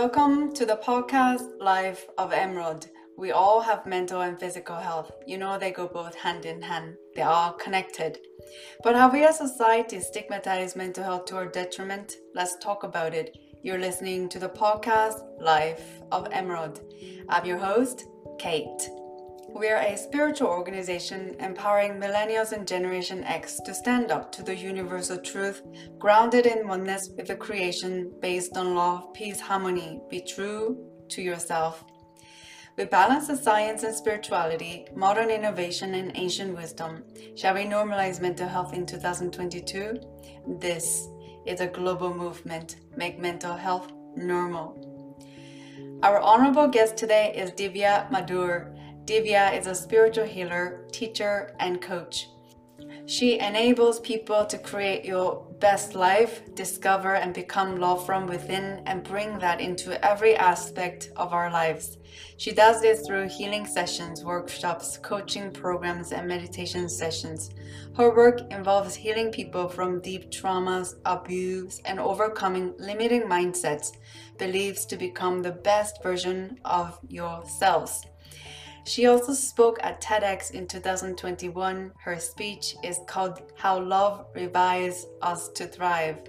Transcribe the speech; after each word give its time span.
Welcome 0.00 0.52
to 0.54 0.64
the 0.64 0.76
podcast 0.76 1.58
Life 1.58 2.06
of 2.18 2.32
Emerald. 2.32 2.86
We 3.16 3.32
all 3.32 3.60
have 3.60 3.84
mental 3.84 4.20
and 4.20 4.38
physical 4.38 4.76
health. 4.76 5.10
You 5.26 5.38
know, 5.38 5.58
they 5.58 5.72
go 5.72 5.88
both 5.88 6.14
hand 6.14 6.44
in 6.44 6.62
hand, 6.62 6.94
they 7.16 7.22
are 7.22 7.52
connected. 7.54 8.20
But 8.84 8.94
have 8.94 9.12
we 9.12 9.24
as 9.24 9.40
a 9.40 9.48
society 9.48 9.98
stigmatized 9.98 10.76
mental 10.76 11.02
health 11.02 11.24
to 11.26 11.36
our 11.38 11.46
detriment? 11.46 12.14
Let's 12.32 12.56
talk 12.58 12.84
about 12.84 13.12
it. 13.12 13.36
You're 13.64 13.80
listening 13.80 14.28
to 14.28 14.38
the 14.38 14.48
podcast 14.48 15.20
Life 15.40 16.00
of 16.12 16.28
Emerald. 16.30 16.80
I'm 17.28 17.44
your 17.44 17.58
host, 17.58 18.04
Kate. 18.38 18.88
We 19.58 19.70
are 19.70 19.80
a 19.80 19.96
spiritual 19.96 20.46
organization 20.46 21.34
empowering 21.40 21.94
millennials 21.94 22.52
and 22.52 22.64
Generation 22.64 23.24
X 23.24 23.58
to 23.64 23.74
stand 23.74 24.12
up 24.12 24.30
to 24.30 24.44
the 24.44 24.54
universal 24.54 25.18
truth, 25.18 25.62
grounded 25.98 26.46
in 26.46 26.68
oneness 26.68 27.10
with 27.16 27.26
the 27.26 27.34
creation, 27.34 28.12
based 28.20 28.56
on 28.56 28.76
love, 28.76 29.12
peace, 29.14 29.40
harmony. 29.40 30.00
Be 30.08 30.20
true 30.20 30.78
to 31.08 31.22
yourself. 31.22 31.84
We 32.76 32.84
balance 32.84 33.26
the 33.26 33.36
science 33.36 33.82
and 33.82 33.92
spirituality, 33.92 34.86
modern 34.94 35.28
innovation, 35.28 35.94
and 35.94 36.12
ancient 36.14 36.56
wisdom. 36.56 37.02
Shall 37.34 37.54
we 37.54 37.64
normalize 37.64 38.22
mental 38.22 38.46
health 38.46 38.74
in 38.74 38.86
2022? 38.86 39.98
This 40.60 41.08
is 41.46 41.60
a 41.60 41.66
global 41.66 42.14
movement. 42.14 42.76
Make 42.96 43.18
mental 43.18 43.56
health 43.56 43.90
normal. 44.14 44.84
Our 46.04 46.20
honorable 46.20 46.68
guest 46.68 46.96
today 46.96 47.34
is 47.34 47.50
Divya 47.50 48.08
Madhur. 48.08 48.77
Divya 49.08 49.58
is 49.58 49.66
a 49.66 49.74
spiritual 49.74 50.26
healer, 50.26 50.84
teacher, 50.92 51.54
and 51.60 51.80
coach. 51.80 52.28
She 53.06 53.38
enables 53.38 54.00
people 54.00 54.44
to 54.44 54.58
create 54.58 55.06
your 55.06 55.46
best 55.60 55.94
life, 55.94 56.42
discover 56.54 57.14
and 57.14 57.32
become 57.32 57.76
love 57.76 58.04
from 58.04 58.26
within, 58.26 58.82
and 58.84 59.02
bring 59.02 59.38
that 59.38 59.62
into 59.62 59.98
every 60.04 60.36
aspect 60.36 61.08
of 61.16 61.32
our 61.32 61.50
lives. 61.50 61.96
She 62.36 62.52
does 62.52 62.82
this 62.82 63.06
through 63.06 63.30
healing 63.30 63.64
sessions, 63.64 64.26
workshops, 64.26 64.98
coaching 64.98 65.52
programs, 65.52 66.12
and 66.12 66.28
meditation 66.28 66.86
sessions. 66.86 67.48
Her 67.96 68.14
work 68.14 68.42
involves 68.50 68.94
healing 68.94 69.32
people 69.32 69.70
from 69.70 70.02
deep 70.02 70.30
traumas, 70.30 70.96
abuse, 71.06 71.80
and 71.86 71.98
overcoming 71.98 72.74
limiting 72.78 73.22
mindsets, 73.22 73.92
beliefs 74.36 74.84
to 74.84 74.98
become 74.98 75.40
the 75.40 75.52
best 75.52 76.02
version 76.02 76.58
of 76.66 76.98
yourselves. 77.08 78.04
She 78.88 79.04
also 79.04 79.34
spoke 79.34 79.78
at 79.82 80.00
TEDx 80.00 80.52
in 80.52 80.66
2021. 80.66 81.92
Her 81.98 82.18
speech 82.18 82.74
is 82.82 83.00
called 83.06 83.42
How 83.54 83.78
Love 83.78 84.24
Revives 84.34 85.04
Us 85.20 85.50
to 85.50 85.66
Thrive. 85.66 86.22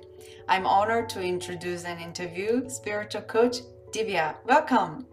I'm 0.50 0.68
honored 0.68 1.08
to 1.12 1.22
introduce 1.22 1.86
and 1.86 2.02
interview 2.02 2.70
spiritual 2.70 3.22
coach 3.22 3.60
Divya. 3.92 4.36
Welcome. 4.44 5.08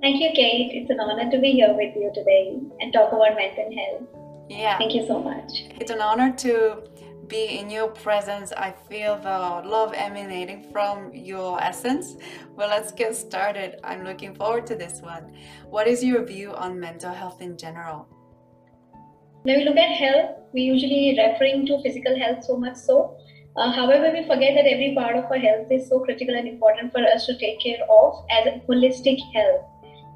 Thank 0.00 0.20
you, 0.20 0.30
Kate. 0.34 0.72
It's 0.74 0.90
an 0.90 0.98
honor 0.98 1.30
to 1.30 1.38
be 1.38 1.52
here 1.52 1.72
with 1.72 1.94
you 1.94 2.10
today 2.12 2.58
and 2.80 2.92
talk 2.92 3.12
about 3.12 3.36
mental 3.36 3.70
health. 3.72 4.08
Yeah. 4.48 4.78
Thank 4.78 4.92
you 4.92 5.06
so 5.06 5.20
much. 5.20 5.66
It's 5.78 5.92
an 5.92 6.00
honor 6.00 6.34
to 6.38 6.82
be 7.28 7.58
in 7.58 7.70
your 7.70 7.88
presence. 7.88 8.52
I 8.52 8.72
feel 8.88 9.16
the 9.16 9.68
love 9.68 9.92
emanating 9.94 10.70
from 10.72 11.12
your 11.14 11.62
essence. 11.62 12.16
Well, 12.54 12.68
let's 12.68 12.92
get 12.92 13.14
started. 13.14 13.80
I'm 13.84 14.04
looking 14.04 14.34
forward 14.34 14.66
to 14.68 14.74
this 14.74 15.00
one. 15.00 15.34
What 15.68 15.86
is 15.86 16.02
your 16.02 16.24
view 16.24 16.54
on 16.54 16.78
mental 16.78 17.12
health 17.12 17.40
in 17.40 17.56
general? 17.56 18.08
When 19.42 19.58
we 19.58 19.64
look 19.64 19.76
at 19.76 19.90
health, 19.90 20.30
we 20.52 20.62
usually 20.62 21.18
referring 21.18 21.66
to 21.66 21.82
physical 21.82 22.18
health 22.18 22.44
so 22.44 22.56
much 22.56 22.76
so. 22.76 23.16
Uh, 23.56 23.72
however, 23.72 24.10
we 24.12 24.26
forget 24.26 24.54
that 24.54 24.66
every 24.66 24.94
part 24.94 25.16
of 25.16 25.24
our 25.24 25.38
health 25.38 25.68
is 25.70 25.88
so 25.88 26.00
critical 26.00 26.34
and 26.34 26.46
important 26.46 26.92
for 26.92 27.02
us 27.02 27.26
to 27.26 27.38
take 27.38 27.60
care 27.60 27.78
of 27.88 28.24
as 28.30 28.46
a 28.46 28.60
holistic 28.68 29.18
health. 29.34 29.64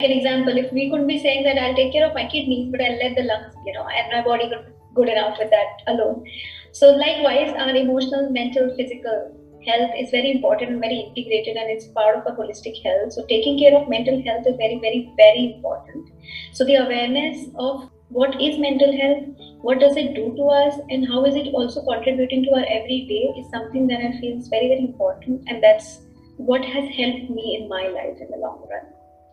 An 0.01 0.11
example, 0.11 0.57
if 0.57 0.73
we 0.73 0.91
could 0.91 1.07
be 1.07 1.19
saying 1.19 1.45
that 1.45 1.59
I'll 1.59 1.75
take 1.75 1.93
care 1.93 2.07
of 2.07 2.15
my 2.15 2.27
kidneys, 2.29 2.71
but 2.71 2.81
I'll 2.81 2.99
let 2.99 3.17
the 3.17 3.23
lungs, 3.23 3.55
you 3.65 3.73
know, 3.73 3.87
and 3.87 4.13
my 4.13 4.23
body 4.23 4.51
good 4.95 5.09
enough 5.09 5.39
with 5.39 5.51
that 5.51 5.83
alone. 5.87 6.25
So, 6.73 6.91
likewise, 6.91 7.55
our 7.59 7.75
emotional, 7.75 8.31
mental, 8.31 8.75
physical 8.77 9.37
health 9.67 9.91
is 9.99 10.11
very 10.11 10.31
important 10.31 10.71
and 10.71 10.81
very 10.81 11.01
integrated, 11.01 11.57
and 11.57 11.71
it's 11.71 11.87
part 11.89 12.17
of 12.17 12.27
a 12.27 12.37
holistic 12.37 12.83
health. 12.85 13.13
So, 13.13 13.25
taking 13.27 13.59
care 13.59 13.77
of 13.77 13.89
mental 13.89 14.23
health 14.23 14.47
is 14.47 14.57
very, 14.57 14.79
very, 14.79 15.13
very 15.17 15.55
important. 15.55 16.11
So, 16.53 16.65
the 16.65 16.77
awareness 16.77 17.49
of 17.57 17.91
what 18.09 18.41
is 18.41 18.59
mental 18.59 18.97
health, 18.97 19.25
what 19.63 19.81
does 19.81 19.97
it 19.97 20.15
do 20.15 20.35
to 20.37 20.45
us, 20.45 20.75
and 20.91 21.07
how 21.07 21.25
is 21.25 21.35
it 21.35 21.53
also 21.55 21.85
contributing 21.85 22.45
to 22.45 22.51
our 22.51 22.67
everyday 22.69 23.35
is 23.39 23.51
something 23.51 23.87
that 23.89 24.01
I 24.01 24.21
feel 24.21 24.39
is 24.39 24.49
very, 24.49 24.69
very 24.69 24.85
important, 24.85 25.43
and 25.49 25.63
that's 25.63 26.01
what 26.37 26.65
has 26.65 26.89
helped 26.97 27.31
me 27.31 27.59
in 27.61 27.69
my 27.69 27.89
life 27.89 28.19
in 28.21 28.31
the 28.31 28.39
long 28.39 28.67
run. 28.71 28.87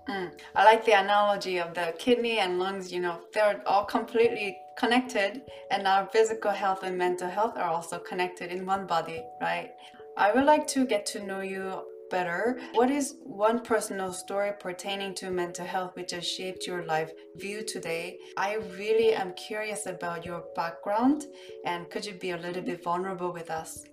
Mm. 0.09 0.31
I 0.55 0.63
like 0.63 0.85
the 0.85 0.93
analogy 0.93 1.57
of 1.57 1.73
the 1.73 1.93
kidney 1.97 2.39
and 2.39 2.59
lungs, 2.59 2.91
you 2.91 2.99
know, 2.99 3.19
they're 3.33 3.61
all 3.65 3.85
completely 3.85 4.57
connected, 4.77 5.41
and 5.71 5.87
our 5.87 6.07
physical 6.07 6.51
health 6.51 6.83
and 6.83 6.97
mental 6.97 7.29
health 7.29 7.57
are 7.57 7.69
also 7.69 7.99
connected 7.99 8.51
in 8.51 8.65
one 8.65 8.85
body, 8.85 9.23
right? 9.41 9.71
I 10.15 10.31
would 10.31 10.45
like 10.45 10.67
to 10.67 10.85
get 10.85 11.05
to 11.07 11.25
know 11.25 11.41
you 11.41 11.83
better. 12.09 12.59
What 12.73 12.89
is 12.89 13.15
one 13.23 13.59
personal 13.61 14.13
story 14.13 14.51
pertaining 14.59 15.13
to 15.15 15.29
mental 15.29 15.65
health 15.65 15.95
which 15.95 16.11
has 16.11 16.25
shaped 16.25 16.65
your 16.65 16.85
life 16.85 17.11
view 17.35 17.63
today? 17.65 18.17
I 18.37 18.55
really 18.77 19.13
am 19.13 19.33
curious 19.33 19.85
about 19.87 20.25
your 20.25 20.43
background, 20.55 21.25
and 21.65 21.89
could 21.89 22.05
you 22.05 22.13
be 22.13 22.31
a 22.31 22.37
little 22.37 22.63
bit 22.63 22.83
vulnerable 22.83 23.33
with 23.33 23.49
us? 23.51 23.83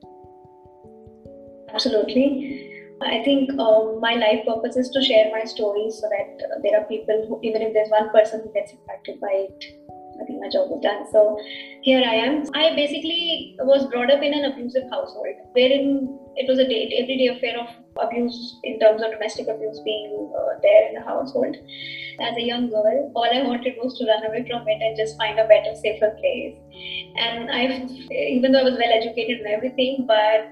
Absolutely. 1.73 2.71
I 3.03 3.23
think 3.25 3.51
um, 3.59 3.99
my 4.01 4.15
life 4.15 4.47
purpose 4.47 4.77
is 4.77 4.89
to 4.91 5.03
share 5.03 5.31
my 5.33 5.45
story 5.45 5.91
so 5.91 6.09
that 6.09 6.47
uh, 6.47 6.61
there 6.63 6.81
are 6.81 6.85
people 6.85 7.27
who, 7.29 7.41
even 7.43 7.61
if 7.61 7.75
there's 7.75 7.91
one 7.91 8.11
person 8.11 8.41
who 8.41 8.53
gets 8.53 8.73
impacted 8.73 9.21
by 9.21 9.49
it, 9.49 9.84
I 10.21 10.25
think 10.25 10.41
my 10.41 10.49
job 10.49 10.71
is 10.73 10.81
done. 10.83 11.07
So 11.11 11.39
here 11.83 12.03
I 12.05 12.15
am. 12.15 12.45
I 12.55 12.75
basically 12.75 13.57
was 13.61 13.87
brought 13.87 14.11
up 14.11 14.23
in 14.23 14.35
an 14.35 14.53
abusive 14.53 14.85
household 14.91 15.37
wherein 15.53 16.19
it 16.37 16.49
was 16.49 16.59
a 16.59 16.67
day, 16.67 16.91
everyday 17.01 17.29
affair 17.29 17.59
of 17.59 17.69
abuse 18.01 18.59
in 18.65 18.79
terms 18.81 19.03
of 19.03 19.11
domestic 19.13 19.47
abuse 19.49 19.81
being 19.85 20.33
uh, 20.37 20.59
there 20.63 20.89
in 20.89 20.95
the 20.95 21.01
household. 21.01 21.57
As 22.21 22.37
a 22.37 22.43
young 22.43 22.71
girl, 22.71 23.13
all 23.15 23.29
I 23.33 23.43
wanted 23.43 23.75
was 23.83 23.97
to 23.99 24.07
run 24.07 24.25
away 24.27 24.47
from 24.49 24.67
it 24.67 24.83
and 24.83 24.97
just 24.97 25.17
find 25.17 25.39
a 25.39 25.47
better, 25.47 25.75
safer 25.75 26.11
place. 26.19 26.57
And 27.17 27.51
I, 27.51 27.87
even 28.11 28.53
though 28.53 28.61
I 28.61 28.65
was 28.65 28.75
well 28.75 28.93
educated 28.93 29.41
and 29.41 29.49
everything, 29.49 30.05
but 30.07 30.51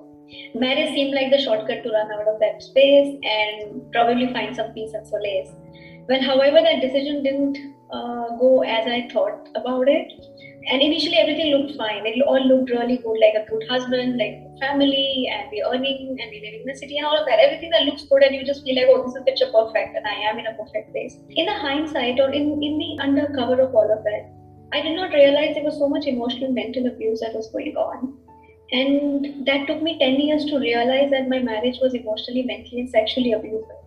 marriage 0.55 0.95
seemed 0.95 1.15
like 1.15 1.31
the 1.31 1.39
shortcut 1.39 1.83
to 1.83 1.91
run 1.91 2.11
out 2.13 2.29
of 2.29 2.41
that 2.41 2.63
space 2.63 3.19
and 3.23 3.91
probably 3.93 4.33
find 4.33 4.55
some 4.55 4.73
peace 4.73 4.93
and 4.93 5.07
solace. 5.07 5.51
Well, 6.09 6.23
however, 6.23 6.61
that 6.63 6.81
decision 6.81 7.23
didn't 7.23 7.59
uh, 7.93 8.37
go 8.37 8.63
as 8.63 8.87
I 8.87 9.09
thought 9.13 9.49
about 9.55 9.89
it. 9.89 10.13
And 10.71 10.81
initially, 10.81 11.17
everything 11.17 11.53
looked 11.53 11.77
fine. 11.77 12.07
It 12.07 12.23
all 12.23 12.41
looked 12.47 12.71
really 12.71 12.99
good, 12.99 13.19
like 13.19 13.35
a 13.35 13.51
good 13.51 13.67
husband, 13.69 14.17
like 14.17 14.39
family, 14.61 15.29
and 15.33 15.51
we 15.51 15.61
earning 15.61 16.17
and 16.21 16.31
we 16.31 16.41
living 16.41 16.61
in 16.61 16.67
the 16.67 16.77
city 16.77 16.99
and 16.99 17.07
all 17.07 17.19
of 17.19 17.27
that. 17.27 17.41
Everything 17.41 17.71
that 17.71 17.83
looks 17.83 18.05
good, 18.05 18.23
and 18.23 18.35
you 18.35 18.45
just 18.45 18.63
feel 18.65 18.77
like, 18.77 18.87
oh, 18.89 19.03
this 19.03 19.17
is 19.17 19.25
picture 19.27 19.51
perfect, 19.51 19.97
and 19.97 20.07
I 20.07 20.15
am 20.31 20.39
in 20.39 20.47
a 20.47 20.55
perfect 20.55 20.93
place. 20.93 21.17
In 21.31 21.47
the 21.47 21.59
hindsight, 21.59 22.21
or 22.21 22.31
in, 22.31 22.63
in 22.63 22.79
the 22.79 23.03
undercover 23.03 23.61
of 23.61 23.75
all 23.75 23.91
of 23.91 24.05
that, 24.05 24.31
I 24.73 24.81
did 24.81 24.97
not 24.97 25.13
realize 25.13 25.55
there 25.55 25.65
was 25.65 25.79
so 25.79 25.89
much 25.89 26.07
emotional, 26.07 26.53
mental 26.53 26.87
abuse 26.87 27.21
that 27.21 27.35
was 27.35 27.51
going 27.51 27.77
on. 27.77 28.17
And 28.71 29.47
that 29.47 29.67
took 29.67 29.83
me 29.83 29.99
10 29.99 30.21
years 30.21 30.45
to 30.47 30.59
realize 30.59 31.11
that 31.11 31.29
my 31.29 31.41
marriage 31.41 31.79
was 31.83 31.93
emotionally, 31.93 32.45
mentally, 32.45 32.81
and 32.81 32.89
sexually 32.89 33.33
abusive. 33.33 33.83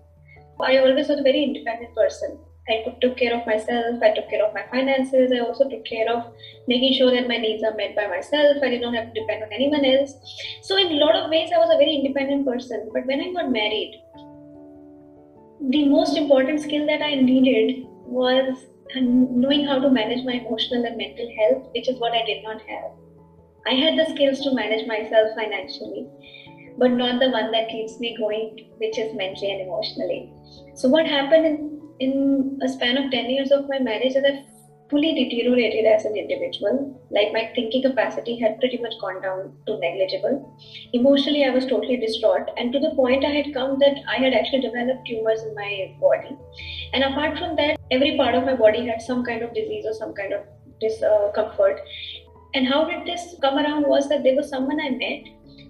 I 0.61 0.77
always 0.77 1.07
was 1.07 1.19
a 1.19 1.23
very 1.23 1.43
independent 1.43 1.95
person. 1.95 2.37
I 2.67 2.83
took 2.99 3.17
care 3.17 3.39
of 3.39 3.45
myself, 3.45 4.01
I 4.01 4.11
took 4.15 4.27
care 4.29 4.43
of 4.43 4.53
my 4.53 4.63
finances, 4.71 5.31
I 5.31 5.39
also 5.39 5.69
took 5.69 5.85
care 5.85 6.09
of 6.11 6.33
making 6.67 6.93
sure 6.93 7.11
that 7.11 7.27
my 7.27 7.37
needs 7.37 7.63
are 7.63 7.75
met 7.75 7.95
by 7.95 8.07
myself. 8.07 8.57
I 8.63 8.69
did 8.69 8.81
not 8.81 8.95
have 8.95 9.13
to 9.13 9.19
depend 9.21 9.43
on 9.43 9.53
anyone 9.53 9.85
else. 9.85 10.15
So, 10.63 10.77
in 10.77 10.87
a 10.87 10.95
lot 10.95 11.15
of 11.15 11.29
ways, 11.29 11.51
I 11.53 11.59
was 11.59 11.69
a 11.71 11.77
very 11.77 11.95
independent 11.95 12.45
person. 12.45 12.89
But 12.91 13.05
when 13.05 13.21
I 13.21 13.33
got 13.33 13.51
married, 13.51 14.01
the 15.69 15.87
most 15.87 16.17
important 16.17 16.61
skill 16.61 16.87
that 16.87 17.03
I 17.03 17.15
needed 17.15 17.85
was 18.05 18.65
knowing 18.95 19.65
how 19.65 19.79
to 19.79 19.89
manage 19.89 20.25
my 20.25 20.33
emotional 20.33 20.85
and 20.85 20.97
mental 20.97 21.29
health, 21.37 21.67
which 21.75 21.87
is 21.87 21.99
what 21.99 22.13
I 22.13 22.25
did 22.25 22.43
not 22.43 22.61
have. 22.61 22.91
I 23.67 23.73
had 23.73 23.97
the 23.97 24.11
skills 24.13 24.41
to 24.41 24.53
manage 24.53 24.87
myself 24.87 25.29
financially, 25.35 26.07
but 26.77 26.91
not 26.91 27.19
the 27.19 27.29
one 27.29 27.51
that 27.51 27.69
keeps 27.69 27.99
me 27.99 28.15
going, 28.17 28.69
which 28.77 28.97
is 28.97 29.15
mentally 29.15 29.51
and 29.51 29.61
emotionally. 29.61 30.31
So, 30.75 30.89
what 30.89 31.07
happened 31.07 31.45
in, 31.45 31.74
in 31.99 32.59
a 32.61 32.69
span 32.69 32.97
of 32.97 33.11
10 33.11 33.29
years 33.29 33.51
of 33.51 33.69
my 33.69 33.79
marriage 33.79 34.15
is 34.15 34.23
I 34.23 34.43
fully 34.89 35.13
deteriorated 35.15 35.85
as 35.85 36.05
an 36.05 36.15
individual. 36.15 37.01
Like, 37.09 37.33
my 37.33 37.51
thinking 37.55 37.81
capacity 37.81 38.39
had 38.39 38.59
pretty 38.59 38.77
much 38.77 38.93
gone 39.01 39.21
down 39.21 39.53
to 39.65 39.79
negligible. 39.79 40.55
Emotionally, 40.93 41.43
I 41.43 41.49
was 41.49 41.65
totally 41.65 41.97
distraught, 41.97 42.49
and 42.57 42.71
to 42.71 42.79
the 42.79 42.93
point 42.95 43.25
I 43.25 43.31
had 43.31 43.53
come 43.53 43.79
that 43.79 43.97
I 44.07 44.17
had 44.17 44.33
actually 44.33 44.61
developed 44.61 45.07
tumors 45.07 45.41
in 45.41 45.55
my 45.55 45.95
body. 45.99 46.37
And 46.93 47.03
apart 47.03 47.37
from 47.39 47.55
that, 47.55 47.79
every 47.91 48.15
part 48.17 48.35
of 48.35 48.45
my 48.45 48.55
body 48.55 48.85
had 48.85 49.01
some 49.01 49.23
kind 49.23 49.41
of 49.41 49.53
disease 49.53 49.85
or 49.87 49.93
some 49.93 50.13
kind 50.13 50.33
of 50.33 50.41
discomfort. 50.79 51.79
Uh, 51.79 51.89
and 52.53 52.67
how 52.67 52.85
did 52.85 53.05
this 53.05 53.35
come 53.41 53.57
around 53.57 53.87
was 53.87 54.07
that 54.09 54.23
there 54.23 54.35
was 54.35 54.49
someone 54.49 54.79
I 54.79 54.89
met 54.89 55.23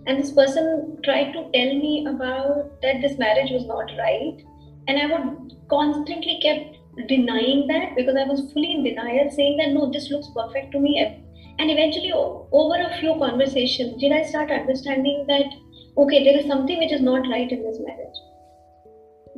and 0.07 0.19
this 0.19 0.31
person 0.31 0.99
tried 1.03 1.31
to 1.33 1.49
tell 1.51 1.73
me 1.73 2.05
about 2.07 2.79
that 2.83 3.01
this 3.01 3.17
marriage 3.17 3.49
was 3.51 3.65
not 3.65 3.89
right 3.97 4.37
and 4.87 4.99
i 4.99 5.05
would 5.11 5.53
constantly 5.69 6.39
kept 6.41 7.07
denying 7.07 7.65
that 7.67 7.95
because 7.95 8.17
i 8.23 8.25
was 8.31 8.51
fully 8.51 8.71
in 8.71 8.83
denial 8.83 9.29
saying 9.37 9.57
that 9.57 9.73
no 9.77 9.89
this 9.91 10.09
looks 10.11 10.29
perfect 10.35 10.71
to 10.71 10.79
me 10.79 10.99
and 10.99 11.71
eventually 11.71 12.11
over 12.13 12.77
a 12.81 12.97
few 12.99 13.15
conversations 13.25 13.99
did 14.01 14.11
i 14.11 14.23
start 14.23 14.51
understanding 14.51 15.25
that 15.27 15.59
okay 15.97 16.23
there 16.23 16.39
is 16.39 16.47
something 16.53 16.79
which 16.79 16.95
is 16.99 17.01
not 17.01 17.33
right 17.35 17.51
in 17.51 17.63
this 17.63 17.79
marriage 17.87 18.23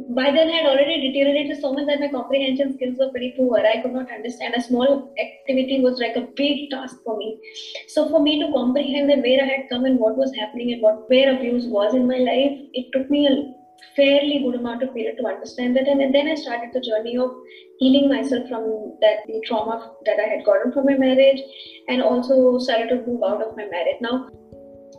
by 0.10 0.30
then 0.32 0.50
I 0.50 0.58
had 0.58 0.66
already 0.68 1.08
deteriorated 1.08 1.60
so 1.60 1.74
much 1.74 1.88
that 1.88 2.00
my 2.00 2.08
comprehension 2.08 2.74
skills 2.74 2.98
were 3.00 3.10
pretty 3.10 3.34
poor. 3.36 3.60
I 3.60 3.82
could 3.82 3.94
not 3.94 4.12
understand. 4.12 4.54
A 4.56 4.62
small 4.62 5.12
activity 5.20 5.82
was 5.82 6.00
like 6.00 6.16
a 6.16 6.28
big 6.36 6.70
task 6.70 6.98
for 7.04 7.18
me. 7.18 7.40
So 7.88 8.08
for 8.08 8.22
me 8.22 8.40
to 8.40 8.52
comprehend 8.54 9.10
that 9.10 9.24
where 9.24 9.42
I 9.42 9.46
had 9.46 9.70
come 9.72 9.86
and 9.86 9.98
what 10.00 10.16
was 10.16 10.36
happening 10.36 10.72
and 10.74 10.84
what 10.84 11.10
where 11.10 11.36
abuse 11.36 11.66
was 11.66 11.96
in 11.96 12.08
my 12.08 12.18
life, 12.18 12.60
it 12.74 12.92
took 12.94 13.10
me 13.10 13.26
a 13.26 13.54
fairly 13.96 14.40
good 14.44 14.56
amount 14.56 14.84
of 14.84 14.94
period 14.94 15.18
to 15.18 15.28
understand 15.28 15.76
that. 15.76 15.88
And 15.88 16.14
then 16.14 16.28
I 16.28 16.36
started 16.36 16.70
the 16.74 16.82
journey 16.82 17.18
of 17.18 17.32
healing 17.80 18.10
myself 18.10 18.48
from 18.48 18.98
that 19.02 19.26
the 19.28 19.42
trauma 19.46 19.94
that 20.06 20.20
I 20.20 20.28
had 20.28 20.46
gotten 20.46 20.72
from 20.72 20.86
my 20.86 20.98
marriage 20.98 21.42
and 21.88 22.02
also 22.02 22.58
started 22.60 22.90
to 22.90 23.06
move 23.06 23.24
out 23.24 23.42
of 23.42 23.56
my 23.56 23.66
marriage. 23.66 24.02
Now 24.02 24.30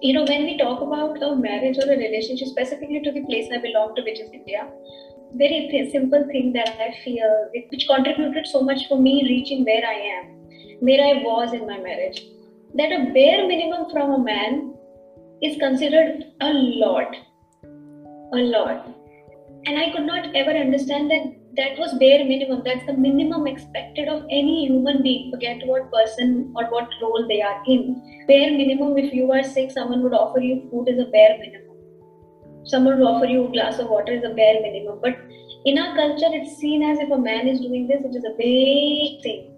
you 0.01 0.13
know, 0.15 0.25
when 0.29 0.45
we 0.45 0.57
talk 0.57 0.81
about 0.81 1.21
a 1.23 1.35
marriage 1.35 1.77
or 1.79 1.91
a 1.91 1.97
relationship, 1.97 2.49
specifically 2.49 3.01
to 3.03 3.13
the 3.13 3.25
place 3.25 3.49
I 3.53 3.59
belong 3.59 3.95
to, 3.97 4.03
which 4.03 4.21
is 4.21 4.31
India, 4.33 4.69
very 5.35 5.69
th- 5.71 5.93
simple 5.93 6.25
thing 6.27 6.53
that 6.53 6.69
I 6.81 6.95
feel, 7.05 7.49
which 7.53 7.87
contributed 7.87 8.47
so 8.47 8.63
much 8.63 8.87
for 8.89 9.01
me 9.01 9.25
reaching 9.25 9.65
where 9.65 9.85
I 9.85 9.95
am, 9.95 10.25
where 10.81 11.03
I 11.03 11.23
was 11.23 11.53
in 11.53 11.67
my 11.67 11.79
marriage, 11.79 12.23
that 12.75 12.93
a 12.93 13.13
bare 13.13 13.49
minimum 13.49 13.91
from 13.91 14.13
a 14.13 14.19
man 14.19 14.75
is 15.43 15.59
considered 15.59 16.25
a 16.41 16.53
lot, 16.53 17.15
a 18.33 18.37
lot. 18.37 18.87
And 19.67 19.79
I 19.79 19.91
could 19.91 20.07
not 20.07 20.35
ever 20.35 20.51
understand 20.51 21.11
that 21.11 21.39
that 21.57 21.79
was 21.79 21.95
bare 21.99 22.25
minimum. 22.25 22.63
That's 22.65 22.87
the 22.87 22.93
minimum 22.93 23.47
expected 23.47 24.09
of 24.09 24.23
any 24.31 24.67
human 24.67 25.03
being. 25.03 25.31
Forget 25.31 25.67
what 25.67 25.91
person 25.93 26.53
or 26.55 26.65
what 26.67 26.89
role 27.03 27.27
they 27.29 27.43
are 27.43 27.63
in. 27.67 28.25
Bare 28.29 28.53
minimum, 28.53 28.97
if 28.99 29.13
you 29.13 29.31
are 29.33 29.43
sick, 29.43 29.71
someone 29.71 30.03
would 30.03 30.15
offer 30.15 30.41
you 30.41 30.69
food 30.71 30.89
is 30.89 31.01
a 31.01 31.11
bare 31.11 31.39
minimum. 31.39 31.77
Someone 32.65 32.99
would 32.99 33.09
offer 33.09 33.27
you 33.27 33.47
a 33.47 33.51
glass 33.51 33.79
of 33.79 33.89
water 33.89 34.13
is 34.13 34.25
a 34.25 34.35
bare 34.35 34.61
minimum. 34.63 35.01
But 35.03 35.17
in 35.65 35.79
our 35.79 35.97
culture, 35.97 36.31
it's 36.31 36.57
seen 36.57 36.83
as 36.83 36.99
if 36.99 37.11
a 37.11 37.19
man 37.19 37.49
is 37.49 37.61
doing 37.61 37.89
this, 37.89 38.05
it 38.05 38.15
is 38.15 38.25
a 38.25 38.37
big 38.37 39.23
thing. 39.23 39.55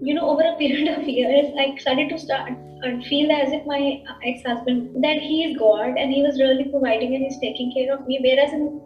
You 0.00 0.14
know, 0.14 0.30
over 0.30 0.42
a 0.42 0.56
period 0.56 0.96
of 0.96 1.08
years, 1.08 1.46
I 1.58 1.76
started 1.78 2.10
to 2.10 2.18
start 2.18 2.52
and 2.82 3.04
feel 3.04 3.30
as 3.32 3.52
if 3.52 3.66
my 3.66 4.02
ex-husband 4.24 5.02
that 5.04 5.18
he 5.18 5.44
is 5.44 5.58
God 5.58 5.96
and 5.96 6.12
he 6.12 6.22
was 6.22 6.38
really 6.38 6.64
providing 6.64 7.14
and 7.14 7.24
he's 7.24 7.38
taking 7.40 7.72
care 7.72 7.94
of 7.94 8.06
me. 8.06 8.18
Whereas 8.22 8.52
in 8.52 8.80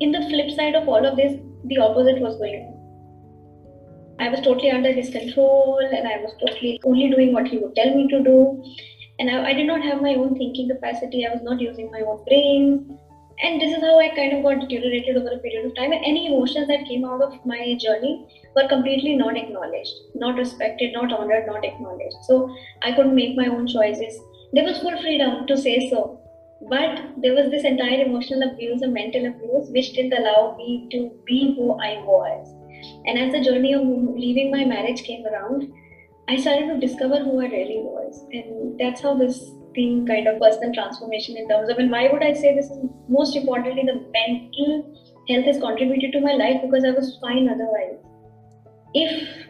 in 0.00 0.12
the 0.12 0.22
flip 0.28 0.50
side 0.50 0.74
of 0.74 0.88
all 0.88 1.06
of 1.06 1.16
this, 1.16 1.38
the 1.64 1.78
opposite 1.78 2.20
was 2.20 2.36
going 2.36 2.56
on. 2.62 2.74
I 4.18 4.28
was 4.28 4.40
totally 4.40 4.70
under 4.70 4.92
his 4.92 5.10
control 5.10 5.78
and 5.78 6.06
I 6.06 6.18
was 6.18 6.34
totally 6.40 6.80
only 6.84 7.10
doing 7.10 7.32
what 7.32 7.48
he 7.48 7.58
would 7.58 7.74
tell 7.74 7.94
me 7.94 8.08
to 8.08 8.22
do. 8.22 8.62
And 9.18 9.30
I, 9.30 9.50
I, 9.50 9.52
did 9.52 9.66
not 9.66 9.82
have 9.82 10.02
my 10.02 10.14
own 10.14 10.36
thinking 10.36 10.68
capacity. 10.68 11.26
I 11.26 11.32
was 11.32 11.42
not 11.42 11.60
using 11.60 11.90
my 11.90 12.00
own 12.00 12.24
brain. 12.24 12.98
And 13.42 13.60
this 13.60 13.76
is 13.76 13.82
how 13.82 13.98
I 13.98 14.14
kind 14.14 14.32
of 14.36 14.42
got 14.42 14.60
deteriorated 14.60 15.16
over 15.16 15.34
a 15.34 15.38
period 15.38 15.66
of 15.66 15.74
time. 15.76 15.92
And 15.92 16.04
any 16.04 16.26
emotions 16.26 16.68
that 16.68 16.86
came 16.86 17.04
out 17.04 17.22
of 17.22 17.34
my 17.44 17.76
journey 17.80 18.26
were 18.54 18.68
completely 18.68 19.16
not 19.16 19.36
acknowledged, 19.36 19.94
not 20.14 20.36
respected, 20.36 20.92
not 20.92 21.12
honored, 21.12 21.46
not 21.46 21.64
acknowledged. 21.64 22.16
So 22.22 22.54
I 22.82 22.92
couldn't 22.92 23.14
make 23.14 23.36
my 23.36 23.46
own 23.46 23.66
choices. 23.66 24.20
There 24.52 24.64
was 24.64 24.78
full 24.78 25.00
freedom 25.02 25.46
to 25.48 25.56
say 25.56 25.88
so 25.90 26.20
but 26.68 26.98
there 27.18 27.34
was 27.34 27.50
this 27.50 27.64
entire 27.64 28.04
emotional 28.04 28.48
abuse 28.50 28.80
and 28.80 28.94
mental 28.94 29.26
abuse 29.26 29.68
which 29.70 29.92
didn't 29.92 30.18
allow 30.18 30.54
me 30.56 30.88
to 30.92 31.10
be 31.26 31.54
who 31.56 31.72
I 31.72 32.02
was. 32.02 32.48
And 33.06 33.18
as 33.18 33.32
the 33.32 33.42
journey 33.42 33.74
of 33.74 33.82
leaving 33.82 34.50
my 34.50 34.64
marriage 34.64 35.02
came 35.02 35.26
around, 35.26 35.72
I 36.28 36.36
started 36.36 36.68
to 36.68 36.86
discover 36.86 37.18
who 37.18 37.40
I 37.40 37.46
really 37.46 37.82
was. 37.82 38.24
And 38.32 38.78
that's 38.78 39.02
how 39.02 39.14
this 39.14 39.50
thing 39.74 40.06
kind 40.06 40.26
of 40.28 40.40
personal 40.40 40.72
transformation 40.72 41.36
in 41.36 41.48
terms 41.48 41.68
of, 41.68 41.78
and 41.78 41.90
why 41.90 42.08
would 42.12 42.22
I 42.22 42.32
say 42.32 42.54
this 42.54 42.70
is 42.70 42.78
most 43.08 43.36
importantly, 43.36 43.82
the 43.84 44.00
mental 44.12 45.00
health 45.28 45.44
has 45.44 45.58
contributed 45.60 46.12
to 46.12 46.20
my 46.20 46.32
life 46.32 46.60
because 46.62 46.84
I 46.84 46.90
was 46.90 47.18
fine 47.20 47.48
otherwise. 47.48 47.98
If 48.94 49.48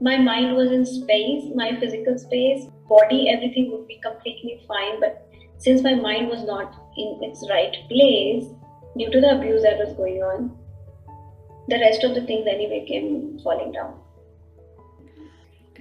my 0.00 0.16
mind 0.16 0.56
was 0.56 0.70
in 0.70 0.84
space, 0.84 1.44
my 1.54 1.78
physical 1.80 2.18
space, 2.18 2.66
body, 2.88 3.30
everything 3.30 3.70
would 3.72 3.86
be 3.86 4.00
completely 4.02 4.60
fine. 4.68 5.00
But 5.00 5.26
since 5.58 5.82
my 5.82 5.94
mind 5.94 6.28
was 6.28 6.44
not 6.44 6.74
in 6.96 7.18
its 7.22 7.46
right 7.50 7.74
place 7.88 8.44
due 8.98 9.10
to 9.10 9.20
the 9.20 9.36
abuse 9.36 9.62
that 9.62 9.78
was 9.78 9.94
going 9.94 10.22
on, 10.22 10.56
the 11.68 11.78
rest 11.78 12.04
of 12.04 12.14
the 12.14 12.26
things 12.26 12.46
anyway 12.46 12.84
came 12.86 13.38
falling 13.42 13.72
down. 13.72 14.00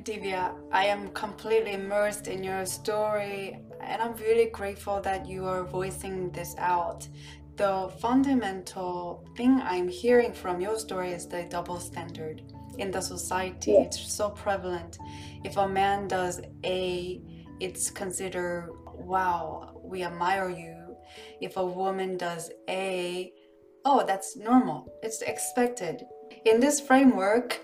Divya, 0.04 0.54
I 0.72 0.86
am 0.88 1.10
completely 1.12 1.74
immersed 1.74 2.28
in 2.28 2.44
your 2.44 2.66
story, 2.66 3.60
and 3.88 4.02
I'm 4.02 4.16
really 4.16 4.48
grateful 4.48 5.02
that 5.02 5.28
you 5.28 5.46
are 5.46 5.64
voicing 5.64 6.32
this 6.32 6.56
out. 6.58 7.08
The 7.56 7.92
fundamental 8.00 9.28
thing 9.38 9.62
I'm 9.62 9.88
hearing 9.88 10.34
from 10.34 10.60
your 10.60 10.80
story 10.80 11.12
is 11.12 11.28
the 11.28 11.44
double 11.44 11.80
standard 11.80 12.42
in 12.78 12.92
the 12.92 13.02
society. 13.02 13.74
Yeah. 13.74 13.82
It's 13.82 14.14
so 14.14 14.30
prevalent. 14.32 14.98
If 15.44 15.58
a 15.58 15.68
man 15.68 16.08
does 16.08 16.42
A, 16.66 17.22
it's 17.60 17.92
considered 17.92 18.72
wow, 18.86 19.80
we 19.84 20.04
admire 20.04 20.50
you. 20.50 20.96
If 21.42 21.58
a 21.58 21.66
woman 21.66 22.18
does 22.18 22.52
A, 22.70 23.32
oh, 23.86 24.04
that's 24.06 24.36
normal, 24.36 24.92
it's 25.04 25.22
expected. 25.22 26.04
In 26.46 26.60
this 26.60 26.80
framework, 26.80 27.60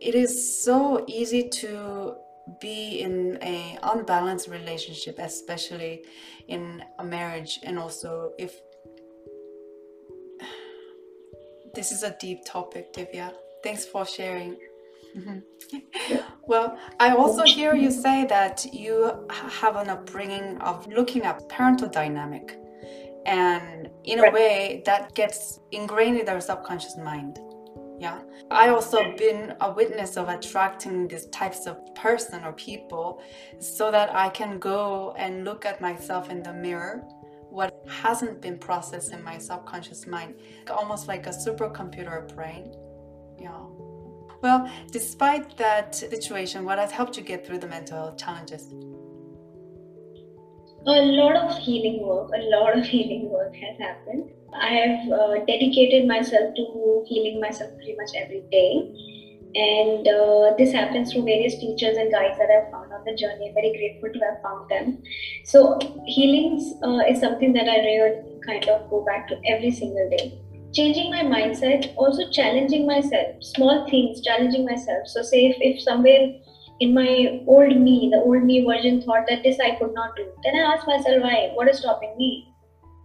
it 0.00 0.14
is 0.14 0.62
so 0.62 1.04
easy 1.06 1.48
to 1.48 2.14
be 2.60 3.00
in 3.00 3.38
a 3.42 3.78
unbalanced 3.82 4.48
relationship 4.48 5.18
especially 5.18 6.04
in 6.48 6.82
a 6.98 7.04
marriage 7.04 7.60
and 7.62 7.78
also 7.78 8.32
if 8.38 8.60
this 11.74 11.92
is 11.92 12.02
a 12.02 12.16
deep 12.20 12.44
topic 12.44 12.92
divya 12.92 13.32
thanks 13.62 13.84
for 13.84 14.04
sharing 14.04 14.56
Mm-hmm. 15.16 16.16
well, 16.46 16.78
I 16.98 17.14
also 17.14 17.44
hear 17.44 17.74
you 17.74 17.90
say 17.90 18.26
that 18.26 18.66
you 18.72 19.26
have 19.30 19.76
an 19.76 19.88
upbringing 19.88 20.58
of 20.58 20.86
looking 20.86 21.22
at 21.22 21.48
parental 21.48 21.88
dynamic, 21.88 22.56
and 23.26 23.90
in 24.04 24.20
a 24.20 24.30
way 24.30 24.82
that 24.86 25.14
gets 25.14 25.60
ingrained 25.72 26.18
in 26.18 26.28
our 26.28 26.40
subconscious 26.40 26.96
mind. 26.96 27.38
Yeah, 28.00 28.22
I 28.50 28.70
also 28.70 29.14
been 29.14 29.54
a 29.60 29.70
witness 29.70 30.16
of 30.16 30.30
attracting 30.30 31.06
these 31.06 31.26
types 31.26 31.66
of 31.66 31.76
person 31.94 32.42
or 32.44 32.54
people, 32.54 33.22
so 33.58 33.90
that 33.90 34.14
I 34.14 34.30
can 34.30 34.58
go 34.58 35.14
and 35.18 35.44
look 35.44 35.66
at 35.66 35.82
myself 35.82 36.30
in 36.30 36.42
the 36.42 36.54
mirror 36.54 37.04
what 37.50 37.84
hasn't 37.86 38.40
been 38.40 38.56
processed 38.56 39.12
in 39.12 39.22
my 39.22 39.36
subconscious 39.36 40.06
mind, 40.06 40.36
almost 40.70 41.08
like 41.08 41.26
a 41.26 41.30
supercomputer 41.30 42.34
brain. 42.34 42.72
Yeah. 43.38 43.66
Well, 44.40 44.70
despite 44.90 45.58
that 45.58 45.94
situation, 45.94 46.64
what 46.64 46.78
has 46.78 46.90
helped 46.90 47.18
you 47.18 47.22
get 47.22 47.46
through 47.46 47.58
the 47.58 47.68
mental 47.68 48.14
challenges? 48.14 48.72
A 50.86 51.02
lot 51.20 51.36
of 51.36 51.58
healing 51.58 52.00
work, 52.02 52.30
a 52.34 52.40
lot 52.56 52.78
of 52.78 52.86
healing 52.86 53.28
work 53.30 53.54
has 53.54 53.76
happened. 53.78 54.30
I 54.54 54.68
have 54.68 55.12
uh, 55.12 55.34
dedicated 55.46 56.06
myself 56.06 56.54
to 56.54 57.04
healing 57.06 57.40
myself 57.40 57.70
pretty 57.76 57.96
much 57.96 58.10
every 58.16 58.42
day. 58.50 58.94
And 59.52 60.06
uh, 60.06 60.54
this 60.56 60.72
happens 60.72 61.12
through 61.12 61.24
various 61.24 61.58
teachers 61.58 61.96
and 61.96 62.12
guides 62.12 62.38
that 62.38 62.48
I've 62.50 62.70
found 62.70 62.92
on 62.92 63.04
the 63.04 63.14
journey. 63.16 63.48
I'm 63.48 63.54
very 63.54 63.72
grateful 63.72 64.12
to 64.12 64.18
have 64.24 64.42
found 64.42 64.70
them. 64.70 65.02
So, 65.44 65.78
healings 66.06 66.74
uh, 66.84 67.00
is 67.08 67.20
something 67.20 67.52
that 67.54 67.68
I 67.68 67.78
really 67.78 68.40
kind 68.46 68.68
of 68.68 68.88
go 68.90 69.04
back 69.04 69.26
to 69.28 69.40
every 69.48 69.72
single 69.72 70.08
day 70.08 70.40
changing 70.72 71.10
my 71.10 71.22
mindset, 71.22 71.92
also 71.96 72.30
challenging 72.30 72.86
myself, 72.86 73.42
small 73.42 73.88
things, 73.90 74.20
challenging 74.20 74.64
myself. 74.64 75.06
So, 75.06 75.22
say 75.22 75.46
if, 75.46 75.56
if 75.60 75.82
somewhere 75.82 76.32
in 76.80 76.94
my 76.94 77.42
old 77.46 77.76
me, 77.76 78.08
the 78.12 78.18
old 78.18 78.44
me 78.44 78.64
version 78.64 79.02
thought 79.02 79.26
that 79.28 79.42
this 79.42 79.58
I 79.60 79.76
could 79.76 79.92
not 79.94 80.16
do, 80.16 80.26
then 80.42 80.56
I 80.56 80.74
ask 80.74 80.86
myself 80.86 81.22
why, 81.22 81.50
what 81.54 81.68
is 81.68 81.78
stopping 81.78 82.14
me? 82.16 82.49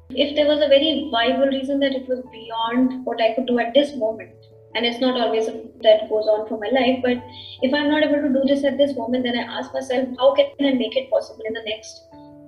If 0.09 0.35
there 0.35 0.47
was 0.47 0.59
a 0.59 0.67
very 0.67 1.09
viable 1.11 1.47
reason 1.47 1.79
that 1.79 1.93
it 1.93 2.07
was 2.07 2.21
beyond 2.31 3.05
what 3.05 3.21
I 3.21 3.33
could 3.33 3.47
do 3.47 3.59
at 3.59 3.73
this 3.73 3.95
moment, 3.95 4.31
and 4.75 4.85
it's 4.85 4.99
not 4.99 5.19
always 5.19 5.45
that 5.47 6.09
goes 6.09 6.27
on 6.27 6.47
for 6.47 6.59
my 6.59 6.69
life, 6.69 6.99
but 7.01 7.23
if 7.61 7.73
I'm 7.73 7.89
not 7.89 8.03
able 8.03 8.21
to 8.21 8.33
do 8.33 8.43
this 8.45 8.63
at 8.63 8.77
this 8.77 8.95
moment, 8.95 9.23
then 9.23 9.37
I 9.37 9.43
ask 9.59 9.73
myself, 9.73 10.09
how 10.19 10.35
can 10.35 10.47
I 10.59 10.73
make 10.73 10.95
it 10.95 11.09
possible 11.09 11.43
in 11.45 11.53
the 11.53 11.63
next 11.65 12.01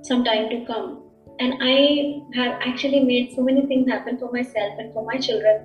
some 0.03 0.23
time 0.23 0.49
to 0.49 0.65
come? 0.65 1.07
and 1.39 1.53
I 1.61 2.21
have 2.35 2.59
actually 2.65 3.01
made 3.01 3.33
so 3.35 3.43
many 3.43 3.65
things 3.67 3.89
happen 3.89 4.17
for 4.17 4.31
myself 4.31 4.73
and 4.79 4.93
for 4.93 5.05
my 5.05 5.17
children 5.17 5.61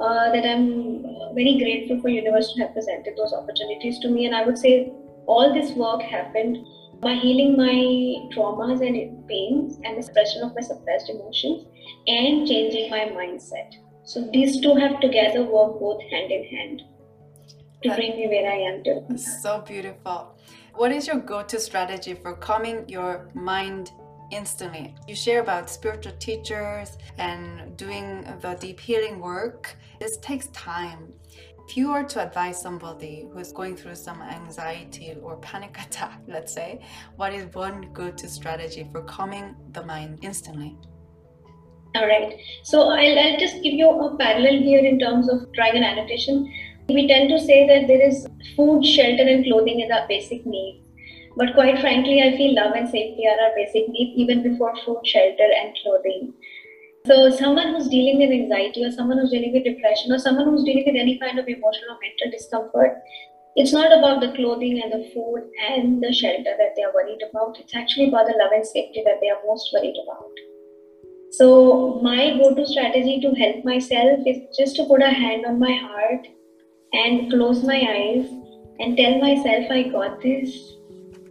uh, 0.00 0.32
that 0.32 0.46
I'm 0.46 1.02
very 1.34 1.58
grateful 1.58 2.00
for 2.00 2.08
universe 2.08 2.52
to 2.54 2.62
have 2.62 2.74
presented 2.74 3.16
those 3.16 3.32
opportunities 3.32 3.98
to 4.00 4.08
me. 4.08 4.26
And 4.26 4.34
I 4.34 4.44
would 4.44 4.58
say 4.58 4.92
all 5.26 5.52
this 5.52 5.72
work 5.72 6.02
happened 6.02 6.58
by 7.00 7.14
healing 7.14 7.56
my 7.56 7.72
traumas 8.34 8.86
and 8.86 9.26
pains 9.26 9.78
and 9.84 9.96
the 9.96 10.02
suppression 10.02 10.42
of 10.42 10.54
my 10.54 10.60
suppressed 10.60 11.08
emotions 11.08 11.66
and 12.06 12.46
changing 12.46 12.90
my 12.90 13.00
mindset. 13.00 13.72
So 14.04 14.28
these 14.32 14.60
two 14.60 14.74
have 14.74 15.00
together 15.00 15.44
work 15.44 15.80
both 15.80 16.02
hand 16.10 16.30
in 16.30 16.44
hand 16.44 16.82
to 17.82 17.94
bring 17.94 18.16
me 18.16 18.28
where 18.28 18.50
I 18.50 18.56
am 18.56 18.84
today. 18.84 19.16
So 19.16 19.60
beautiful. 19.60 20.36
What 20.74 20.92
is 20.92 21.06
your 21.06 21.16
go-to 21.16 21.58
strategy 21.58 22.14
for 22.14 22.34
calming 22.34 22.88
your 22.88 23.30
mind 23.34 23.92
instantly? 24.30 24.94
You 25.08 25.14
share 25.14 25.40
about 25.40 25.70
spiritual 25.70 26.12
teachers 26.18 26.98
and 27.18 27.76
doing 27.76 28.24
the 28.40 28.54
deep 28.54 28.78
healing 28.78 29.20
work. 29.20 29.76
This 29.98 30.18
takes 30.18 30.48
time. 30.48 31.12
If 31.70 31.76
you 31.76 31.92
were 31.92 32.02
to 32.02 32.26
advise 32.26 32.60
somebody 32.60 33.28
who's 33.32 33.52
going 33.52 33.76
through 33.76 33.94
some 33.94 34.20
anxiety 34.22 35.14
or 35.22 35.36
panic 35.36 35.78
attack, 35.86 36.20
let's 36.26 36.52
say, 36.52 36.80
what 37.14 37.32
is 37.32 37.54
one 37.54 37.92
go-to 37.92 38.28
strategy 38.28 38.88
for 38.90 39.02
calming 39.02 39.54
the 39.70 39.84
mind 39.84 40.18
instantly? 40.22 40.76
All 41.94 42.08
right. 42.08 42.34
So 42.64 42.88
I'll, 42.88 43.18
I'll 43.20 43.38
just 43.38 43.62
give 43.62 43.74
you 43.74 43.88
a 43.88 44.16
parallel 44.16 44.58
here 44.58 44.84
in 44.84 44.98
terms 44.98 45.30
of 45.30 45.52
drawing 45.52 45.76
an 45.76 45.84
annotation. 45.84 46.52
We 46.88 47.06
tend 47.06 47.28
to 47.28 47.38
say 47.38 47.68
that 47.68 47.86
there 47.86 48.04
is 48.04 48.26
food, 48.56 48.84
shelter, 48.84 49.22
and 49.22 49.44
clothing 49.44 49.78
is 49.78 49.92
our 49.92 50.08
basic 50.08 50.44
needs. 50.44 50.84
But 51.36 51.54
quite 51.54 51.78
frankly, 51.78 52.20
I 52.20 52.36
feel 52.36 52.56
love 52.56 52.72
and 52.74 52.88
safety 52.88 53.28
are 53.28 53.40
our 53.44 53.54
basic 53.54 53.88
needs 53.90 54.18
even 54.18 54.42
before 54.42 54.74
food, 54.84 55.06
shelter, 55.06 55.48
and 55.62 55.72
clothing. 55.84 56.34
So, 57.06 57.30
someone 57.30 57.74
who's 57.74 57.88
dealing 57.88 58.18
with 58.18 58.30
anxiety, 58.30 58.84
or 58.84 58.90
someone 58.90 59.18
who's 59.18 59.30
dealing 59.30 59.54
with 59.54 59.64
depression, 59.64 60.12
or 60.12 60.18
someone 60.18 60.48
who's 60.48 60.64
dealing 60.64 60.84
with 60.86 60.96
any 60.96 61.18
kind 61.18 61.38
of 61.38 61.48
emotional 61.48 61.96
or 61.96 61.98
mental 62.02 62.30
discomfort, 62.30 62.98
it's 63.56 63.72
not 63.72 63.90
about 63.90 64.20
the 64.20 64.32
clothing 64.32 64.82
and 64.82 64.92
the 64.92 65.10
food 65.14 65.48
and 65.70 66.02
the 66.02 66.12
shelter 66.12 66.54
that 66.58 66.74
they 66.76 66.82
are 66.82 66.92
worried 66.92 67.22
about. 67.28 67.58
It's 67.58 67.74
actually 67.74 68.08
about 68.08 68.26
the 68.26 68.36
love 68.38 68.52
and 68.52 68.66
safety 68.66 69.02
that 69.04 69.18
they 69.22 69.30
are 69.30 69.40
most 69.46 69.70
worried 69.72 69.96
about. 70.04 70.30
So, 71.30 72.00
my 72.02 72.36
go 72.36 72.54
to 72.54 72.66
strategy 72.66 73.18
to 73.22 73.34
help 73.34 73.64
myself 73.64 74.20
is 74.26 74.56
just 74.56 74.76
to 74.76 74.84
put 74.84 75.02
a 75.02 75.08
hand 75.08 75.46
on 75.46 75.58
my 75.58 75.72
heart 75.72 76.28
and 76.92 77.30
close 77.30 77.64
my 77.64 77.80
eyes 77.80 78.28
and 78.78 78.96
tell 78.96 79.18
myself 79.18 79.70
I 79.70 79.84
got 79.84 80.20
this, 80.20 80.74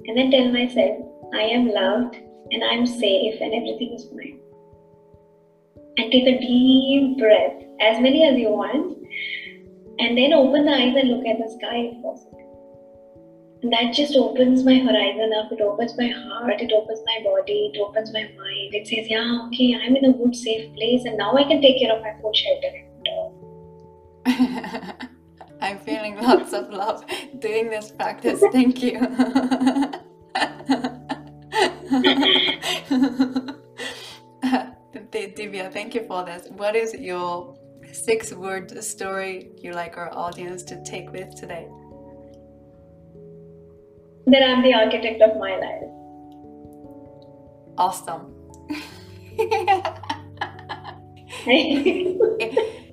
and 0.08 0.18
then 0.18 0.32
tell 0.32 0.52
myself 0.52 0.98
I 1.34 1.42
am 1.42 1.68
loved 1.68 2.16
and 2.52 2.64
I'm 2.64 2.88
safe 2.88 3.40
and 3.40 3.54
everything 3.54 3.94
is 3.94 4.06
fine. 4.06 4.39
And 6.00 6.12
take 6.14 6.28
a 6.28 6.40
deep 6.40 7.18
breath, 7.18 7.62
as 7.82 8.00
many 8.00 8.26
as 8.26 8.38
you 8.38 8.52
want, 8.52 8.98
and 10.00 10.18
then 10.18 10.32
open 10.32 10.66
the 10.66 10.72
eyes 10.72 10.96
and 10.96 11.10
look 11.10 11.26
at 11.28 11.40
the 11.40 11.50
sky 11.60 11.92
if 11.92 12.02
possible. 12.02 12.40
And 13.62 13.74
that 13.74 13.94
just 13.94 14.16
opens 14.16 14.64
my 14.64 14.80
horizon 14.80 15.34
up, 15.38 15.52
it 15.52 15.60
opens 15.60 15.98
my 15.98 16.08
heart, 16.08 16.62
it 16.62 16.72
opens 16.72 17.02
my 17.06 17.20
body, 17.26 17.72
it 17.74 17.80
opens 17.80 18.14
my 18.14 18.24
mind. 18.24 18.74
It 18.74 18.88
says, 18.88 19.10
Yeah, 19.10 19.48
okay, 19.48 19.76
I'm 19.76 19.98
in 19.98 20.06
a 20.06 20.14
good, 20.14 20.34
safe 20.34 20.74
place, 20.76 21.04
and 21.04 21.18
now 21.18 21.36
I 21.36 21.44
can 21.44 21.62
take 21.62 21.80
care 21.82 21.94
of 21.94 22.02
my 22.02 22.14
food, 22.22 22.34
shelter, 22.34 22.72
I'm 25.62 25.80
feeling 25.80 26.16
lots 26.16 26.54
of 26.54 26.70
love 26.70 27.04
doing 27.40 27.70
this 27.70 27.92
practice. 27.92 28.42
Thank 28.52 28.82
you. 28.82 29.00
thank 35.90 36.04
you 36.04 36.08
for 36.08 36.24
this. 36.24 36.48
What 36.52 36.76
is 36.76 36.94
your 36.94 37.58
six 37.92 38.32
word 38.32 38.84
story 38.84 39.50
you 39.58 39.72
like 39.72 39.98
our 39.98 40.16
audience 40.16 40.62
to 40.66 40.84
take 40.84 41.12
with 41.12 41.34
today? 41.36 41.68
That 44.28 44.44
I'm 44.44 44.62
the 44.62 44.76
architect 44.76 45.20
of 45.24 45.40
my 45.40 45.56
life. 45.58 45.90
Awesome. 47.76 48.36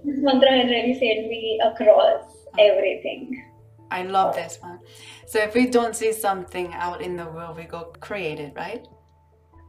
this 0.07 0.17
mantra 0.25 0.53
has 0.53 0.71
really 0.71 0.95
set 0.95 1.29
me 1.29 1.61
across 1.63 2.25
everything. 2.59 3.45
I 3.91 4.05
love 4.05 4.35
this 4.35 4.57
one. 4.63 4.79
So 5.27 5.39
if 5.39 5.55
we 5.55 5.67
don't 5.67 5.95
see 5.95 6.15
something 6.15 6.73
out 6.73 7.03
in 7.03 7.15
the 7.17 7.27
world, 7.27 7.59
we 7.59 7.65
go 7.65 7.93
create 8.01 8.41
it, 8.41 8.55
right? 8.57 8.87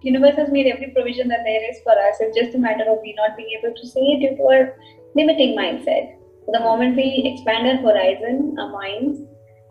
Universe 0.04 0.36
has 0.36 0.50
made 0.52 0.68
every 0.68 0.92
provision 0.92 1.28
that 1.28 1.42
there 1.44 1.70
is 1.70 1.80
for 1.84 1.92
us. 1.92 2.18
It's 2.20 2.38
just 2.38 2.56
a 2.56 2.60
matter 2.60 2.86
of 2.90 3.00
we 3.02 3.14
not 3.18 3.36
being 3.36 3.50
able 3.58 3.76
to 3.76 3.88
see 3.88 4.14
it 4.14 4.20
due 4.20 4.38
to 4.38 4.44
our 4.44 4.78
limiting 5.16 5.58
mindset. 5.58 6.18
The 6.52 6.60
moment 6.60 6.96
we 6.96 7.24
expand 7.26 7.68
our 7.68 7.78
horizon, 7.78 8.56
our 8.60 8.72
minds, 8.72 9.22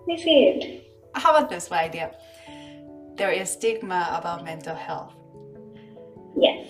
we 0.06 0.16
see 0.18 0.44
it. 0.48 0.86
How 1.14 1.30
about 1.30 1.48
this 1.48 1.70
idea? 1.72 2.12
There 3.16 3.30
is 3.30 3.50
stigma 3.50 4.08
about 4.12 4.44
mental 4.44 4.74
health. 4.74 5.14
Yes. 6.36 6.68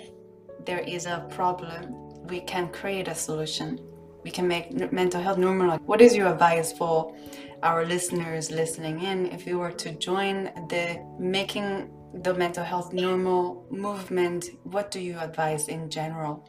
There 0.65 0.81
is 0.81 1.07
a 1.07 1.27
problem. 1.31 2.27
We 2.29 2.41
can 2.41 2.69
create 2.69 3.09
a 3.09 3.15
solution 3.15 3.81
we 4.27 4.33
can 4.33 4.49
make 4.49 4.93
mental 4.93 5.23
health 5.23 5.39
normal. 5.39 5.79
What 5.87 6.01
is 6.01 6.17
your 6.17 6.27
advice 6.27 6.73
for 6.73 7.15
our 7.63 7.87
listeners 7.87 8.51
listening 8.51 9.01
in 9.01 9.27
if 9.27 9.47
you 9.47 9.57
were 9.61 9.71
to 9.85 9.93
join 9.93 10.51
the 10.69 11.01
making 11.17 11.89
the 12.15 12.35
mental 12.35 12.65
health 12.65 12.93
normal 12.93 13.67
movement? 13.71 14.47
What 14.65 14.91
do 14.91 15.01
you 15.01 15.19
advise 15.19 15.69
in 15.69 15.91
general? 15.91 16.49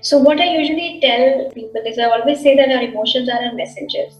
So, 0.00 0.18
what 0.18 0.40
I 0.40 0.56
usually 0.56 1.00
tell 1.00 1.50
people 1.50 1.82
is 1.84 1.98
I 1.98 2.04
always 2.04 2.40
say 2.40 2.56
that 2.56 2.70
our 2.70 2.82
emotions 2.82 3.28
are 3.28 3.42
our 3.42 3.54
messengers. 3.54 4.14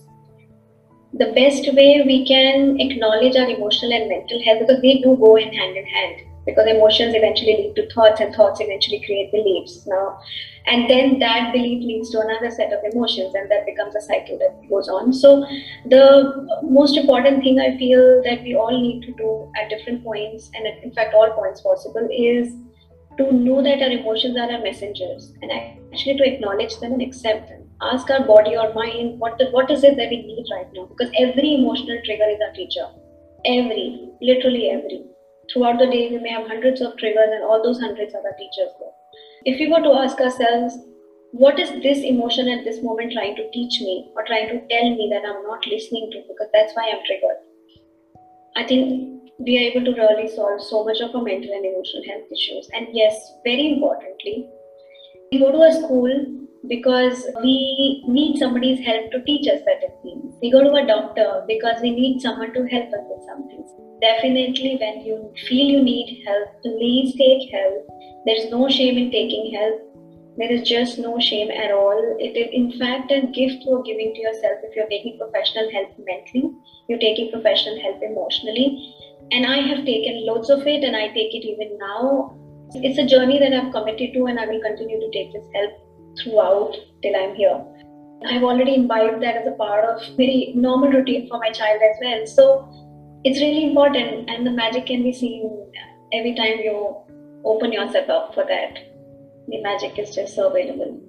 The 1.14 1.32
best 1.32 1.72
way 1.74 2.02
we 2.04 2.26
can 2.26 2.80
acknowledge 2.80 3.36
our 3.36 3.48
emotional 3.48 3.92
and 3.92 4.08
mental 4.08 4.42
health 4.44 4.60
because 4.60 4.82
they 4.82 5.00
do 5.00 5.16
go 5.16 5.36
in 5.36 5.52
hand 5.52 5.76
in 5.76 5.86
hand 5.86 6.27
because 6.48 6.66
emotions 6.74 7.14
eventually 7.14 7.56
lead 7.60 7.74
to 7.76 7.88
thoughts 7.94 8.20
and 8.20 8.34
thoughts 8.34 8.60
eventually 8.66 9.00
create 9.06 9.32
beliefs 9.32 9.86
now 9.86 10.04
and 10.68 10.88
then 10.90 11.18
that 11.18 11.52
belief 11.52 11.82
leads 11.82 12.10
to 12.10 12.20
another 12.20 12.50
set 12.50 12.72
of 12.72 12.80
emotions 12.92 13.34
and 13.34 13.50
that 13.50 13.64
becomes 13.64 13.94
a 13.96 14.00
cycle 14.02 14.38
that 14.38 14.68
goes 14.68 14.88
on. 14.88 15.12
So 15.12 15.46
the 15.86 16.46
most 16.62 16.96
important 16.96 17.42
thing 17.42 17.60
i 17.60 17.76
feel 17.78 18.22
that 18.24 18.42
we 18.42 18.54
all 18.54 18.80
need 18.80 19.02
to 19.06 19.12
do 19.20 19.50
at 19.60 19.70
different 19.70 20.04
points 20.04 20.50
and 20.54 20.66
in 20.82 20.92
fact 20.92 21.14
all 21.14 21.30
points 21.32 21.62
possible 21.62 22.08
is 22.12 22.54
to 23.18 23.32
know 23.32 23.62
that 23.62 23.82
our 23.82 23.90
emotions 23.90 24.36
are 24.36 24.50
our 24.52 24.62
messengers 24.62 25.32
and 25.42 25.50
actually 25.52 26.16
to 26.18 26.26
acknowledge 26.32 26.78
them 26.80 26.92
and 26.92 27.02
accept 27.02 27.48
them. 27.48 27.64
Ask 27.80 28.10
our 28.10 28.24
body 28.26 28.56
or 28.56 28.72
mind 28.74 29.18
what, 29.18 29.40
what 29.50 29.70
is 29.70 29.84
it 29.84 29.96
that 29.96 30.10
we 30.10 30.22
need 30.22 30.46
right 30.52 30.68
now? 30.74 30.86
Because 30.86 31.12
every 31.18 31.54
emotional 31.54 31.98
trigger 32.04 32.28
is 32.28 32.38
a 32.48 32.54
teacher. 32.54 32.86
Every 33.44 34.10
literally 34.20 34.70
every 34.70 35.04
throughout 35.52 35.78
the 35.78 35.86
day 35.86 36.10
we 36.10 36.18
may 36.18 36.30
have 36.30 36.46
hundreds 36.46 36.80
of 36.80 36.96
triggers 36.96 37.34
and 37.34 37.44
all 37.44 37.62
those 37.62 37.80
hundreds 37.80 38.14
are 38.14 38.22
the 38.22 38.34
teachers 38.38 38.72
there 38.80 38.94
if 39.44 39.58
we 39.60 39.68
were 39.72 39.82
to 39.82 39.96
ask 40.04 40.20
ourselves 40.20 40.78
what 41.32 41.58
is 41.60 41.70
this 41.82 41.98
emotion 42.04 42.48
at 42.48 42.64
this 42.64 42.82
moment 42.82 43.12
trying 43.12 43.36
to 43.36 43.50
teach 43.50 43.80
me 43.80 44.10
or 44.16 44.24
trying 44.26 44.48
to 44.48 44.60
tell 44.68 44.90
me 44.90 45.08
that 45.12 45.28
i'm 45.28 45.42
not 45.42 45.66
listening 45.66 46.10
to 46.12 46.22
because 46.28 46.48
that's 46.52 46.74
why 46.74 46.90
i'm 46.90 47.04
triggered? 47.06 47.44
I 48.56 48.64
think 48.66 49.30
we 49.38 49.56
are 49.58 49.70
able 49.70 49.84
to 49.84 49.92
really 49.92 50.28
solve 50.34 50.60
so 50.60 50.84
much 50.84 51.00
of 51.00 51.14
our 51.14 51.22
mental 51.22 51.52
and 51.52 51.64
emotional 51.64 52.02
health 52.08 52.32
issues. 52.32 52.68
And 52.74 52.88
yes 52.92 53.14
very 53.44 53.72
importantly 53.74 54.48
we 55.30 55.38
go 55.38 55.52
to 55.52 55.62
a 55.62 55.72
school 55.72 56.10
because 56.66 57.24
we 57.42 58.02
need 58.08 58.38
somebody's 58.38 58.84
help 58.84 59.10
to 59.12 59.22
teach 59.24 59.46
us 59.48 59.60
certain 59.60 59.94
things. 60.02 60.34
We 60.42 60.50
go 60.50 60.62
to 60.62 60.74
a 60.74 60.86
doctor 60.86 61.44
because 61.46 61.80
we 61.80 61.90
need 61.90 62.20
someone 62.20 62.52
to 62.54 62.66
help 62.66 62.88
us 62.88 63.04
with 63.08 63.26
something. 63.26 63.64
Definitely, 64.00 64.76
when 64.80 65.04
you 65.04 65.32
feel 65.48 65.66
you 65.66 65.82
need 65.82 66.22
help, 66.26 66.62
please 66.62 67.14
take 67.16 67.50
help. 67.52 67.86
There's 68.26 68.50
no 68.50 68.68
shame 68.68 68.98
in 68.98 69.10
taking 69.10 69.54
help. 69.54 69.82
There 70.36 70.52
is 70.52 70.68
just 70.68 70.98
no 70.98 71.18
shame 71.18 71.50
at 71.50 71.72
all. 71.72 72.16
It 72.20 72.36
is, 72.36 72.48
in 72.52 72.78
fact, 72.78 73.10
a 73.10 73.22
gift 73.22 73.64
you're 73.64 73.82
giving 73.82 74.14
to 74.14 74.20
yourself 74.20 74.58
if 74.62 74.76
you're 74.76 74.88
taking 74.88 75.18
professional 75.18 75.70
help 75.72 75.90
mentally, 75.98 76.52
you're 76.88 77.00
taking 77.00 77.32
professional 77.32 77.80
help 77.80 78.00
emotionally. 78.02 78.94
And 79.32 79.44
I 79.44 79.58
have 79.58 79.84
taken 79.84 80.26
loads 80.26 80.48
of 80.48 80.66
it, 80.66 80.84
and 80.84 80.94
I 80.94 81.08
take 81.08 81.34
it 81.34 81.44
even 81.44 81.76
now. 81.78 82.36
It's 82.74 82.98
a 82.98 83.06
journey 83.06 83.38
that 83.40 83.52
I've 83.52 83.72
committed 83.72 84.12
to, 84.14 84.26
and 84.26 84.38
I 84.38 84.46
will 84.46 84.60
continue 84.60 85.00
to 85.00 85.10
take 85.10 85.32
this 85.32 85.46
help 85.54 85.72
throughout 86.16 86.74
till 87.02 87.16
I'm 87.16 87.34
here. 87.34 87.64
I've 88.26 88.42
already 88.42 88.74
imbibed 88.74 89.22
that 89.22 89.36
as 89.36 89.46
a 89.46 89.52
part 89.52 89.84
of 89.84 90.02
very 90.16 90.52
normal 90.54 90.90
routine 90.90 91.28
for 91.28 91.38
my 91.38 91.50
child 91.50 91.80
as 91.82 91.96
well. 92.02 92.26
So 92.26 92.68
it's 93.24 93.40
really 93.40 93.64
important, 93.64 94.28
and 94.30 94.46
the 94.46 94.50
magic 94.50 94.86
can 94.86 95.02
be 95.02 95.12
seen 95.12 95.72
every 96.12 96.34
time 96.34 96.58
you 96.58 96.96
open 97.44 97.72
yourself 97.72 98.08
up 98.08 98.34
for 98.34 98.44
that. 98.44 98.78
The 99.48 99.62
magic 99.62 99.98
is 99.98 100.14
just 100.14 100.34
so 100.34 100.50
available. 100.50 101.00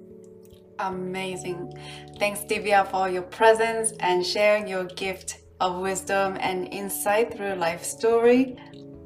Amazing. 0.78 1.72
Thanks, 2.18 2.40
Divya, 2.40 2.90
for 2.90 3.10
your 3.10 3.22
presence 3.22 3.92
and 4.00 4.24
sharing 4.24 4.66
your 4.66 4.84
gift 4.84 5.38
of 5.60 5.80
wisdom 5.80 6.38
and 6.40 6.72
insight 6.72 7.34
through 7.34 7.48
your 7.48 7.56
life 7.56 7.84
story. 7.84 8.56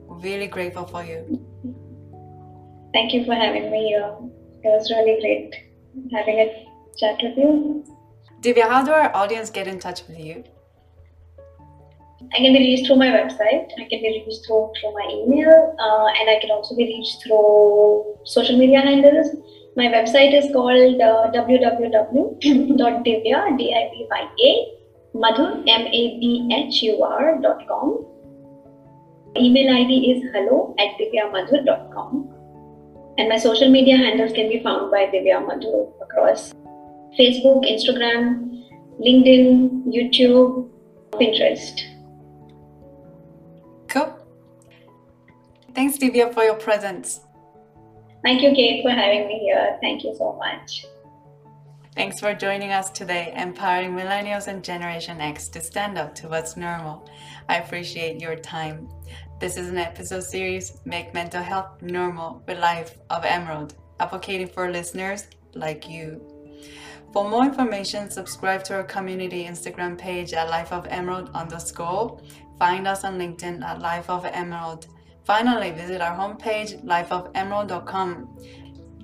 Really 0.06 0.46
grateful 0.46 0.86
for 0.86 1.02
you. 1.02 1.40
Thank 2.92 3.12
you 3.12 3.24
for 3.24 3.34
having 3.34 3.70
me 3.72 3.88
here. 3.88 4.14
It 4.62 4.68
was 4.68 4.90
really 4.90 5.20
great 5.20 5.52
having 6.12 6.40
a 6.40 6.66
chat 6.96 7.18
with 7.22 7.36
you. 7.36 7.84
Divya, 8.40 8.68
how 8.68 8.84
do 8.84 8.92
our 8.92 9.14
audience 9.16 9.50
get 9.50 9.66
in 9.66 9.78
touch 9.78 10.06
with 10.06 10.18
you? 10.18 10.44
I 12.32 12.38
can 12.38 12.52
be 12.52 12.58
reached 12.58 12.86
through 12.86 12.96
my 12.96 13.08
website. 13.08 13.70
I 13.78 13.84
can 13.88 14.00
be 14.02 14.24
reached 14.26 14.46
through 14.46 14.72
through 14.80 14.92
my 14.94 15.06
email, 15.10 15.76
uh, 15.78 16.06
and 16.18 16.30
I 16.30 16.38
can 16.40 16.50
also 16.50 16.74
be 16.76 16.84
reached 16.84 17.22
through 17.22 18.16
social 18.24 18.58
media 18.58 18.80
handles. 18.80 19.28
My 19.76 19.86
website 19.86 20.34
is 20.38 20.50
called 20.52 21.00
uh, 21.00 21.30
www.divya 21.34 22.38
d 23.58 23.74
i 23.74 23.84
v 23.92 24.06
y 24.10 24.22
a 24.50 24.52
madhur 25.24 25.50
m 25.76 25.86
a 26.00 26.02
d 26.20 26.48
h 26.50 26.82
u 26.82 26.92
r 27.02 27.38
dot 27.40 27.66
com. 27.68 27.96
Email 29.36 29.74
ID 29.76 29.92
is 30.12 30.22
hello 30.32 30.74
at 30.78 30.90
divyamadhur.com. 30.98 32.33
And 33.16 33.28
my 33.28 33.36
social 33.38 33.70
media 33.70 33.96
handles 33.96 34.32
can 34.32 34.48
be 34.48 34.60
found 34.62 34.90
by 34.90 35.06
Divya 35.06 35.46
Madhur 35.46 35.92
across 36.02 36.52
Facebook, 37.18 37.64
Instagram, 37.64 38.64
LinkedIn, 39.00 39.84
YouTube, 39.86 40.68
Pinterest. 41.12 41.80
Cool. 43.88 44.18
Thanks, 45.74 45.96
Divya, 45.98 46.34
for 46.34 46.42
your 46.42 46.56
presence. 46.56 47.20
Thank 48.24 48.42
you, 48.42 48.52
Kate, 48.52 48.82
for 48.82 48.90
having 48.90 49.28
me 49.28 49.38
here. 49.38 49.78
Thank 49.80 50.02
you 50.02 50.14
so 50.16 50.32
much. 50.38 50.86
Thanks 51.96 52.18
for 52.18 52.34
joining 52.34 52.72
us 52.72 52.90
today, 52.90 53.32
empowering 53.36 53.92
millennials 53.92 54.48
and 54.48 54.64
Generation 54.64 55.20
X 55.20 55.48
to 55.50 55.60
stand 55.60 55.96
up 55.96 56.12
to 56.16 56.28
what's 56.28 56.56
normal. 56.56 57.08
I 57.48 57.58
appreciate 57.58 58.20
your 58.20 58.34
time. 58.34 58.88
This 59.38 59.56
is 59.56 59.68
an 59.68 59.78
episode 59.78 60.24
series, 60.24 60.80
Make 60.84 61.14
Mental 61.14 61.40
Health 61.40 61.80
Normal 61.82 62.42
with 62.48 62.58
Life 62.58 62.98
of 63.10 63.24
Emerald, 63.24 63.76
advocating 64.00 64.48
for 64.48 64.72
listeners 64.72 65.28
like 65.54 65.88
you. 65.88 66.20
For 67.12 67.30
more 67.30 67.44
information, 67.44 68.10
subscribe 68.10 68.64
to 68.64 68.74
our 68.74 68.82
community 68.82 69.44
Instagram 69.44 69.96
page 69.96 70.32
at 70.32 70.50
Life 70.50 70.72
of 70.72 70.88
Emerald 70.90 71.30
underscore. 71.32 72.20
Find 72.58 72.88
us 72.88 73.04
on 73.04 73.20
LinkedIn 73.20 73.62
at 73.62 73.78
Life 73.80 74.10
of 74.10 74.24
Emerald. 74.24 74.88
Finally, 75.22 75.70
visit 75.70 76.00
our 76.00 76.18
homepage, 76.18 76.84
lifeofemerald.com. 76.84 78.36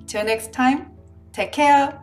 Till 0.09 0.25
next 0.25 0.53
time, 0.53 0.91
take 1.33 1.53
care. 1.53 2.01